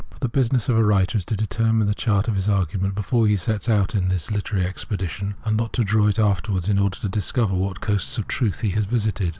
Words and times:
For 0.09 0.17
the 0.17 0.29
business 0.29 0.67
of 0.67 0.75
a 0.79 0.83
writer 0.83 1.19
is 1.19 1.25
to 1.25 1.35
determine 1.35 1.85
the 1.85 1.93
chart 1.93 2.27
of 2.27 2.33
his 2.33 2.49
argument 2.49 2.95
before 2.95 3.27
he 3.27 3.35
sets 3.35 3.69
out 3.69 3.95
on 3.95 4.09
his 4.09 4.31
literary 4.31 4.65
expedition, 4.65 5.35
and 5.45 5.55
not 5.55 5.73
to 5.73 5.83
draw 5.83 6.07
it 6.07 6.17
afterwards 6.17 6.69
in 6.69 6.79
order 6.79 6.97
to 6.97 7.07
discover 7.07 7.53
what 7.53 7.81
coasts 7.81 8.17
of 8.17 8.27
truth 8.27 8.61
he 8.61 8.71
has 8.71 8.85
visited. 8.85 9.29